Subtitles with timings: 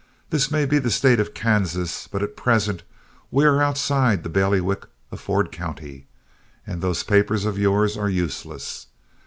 [0.31, 2.81] "This may be the state of Kansas, but at present
[3.29, 6.07] we are outside the bailiwick of Ford County,
[6.65, 8.87] and those papers of yours are useless.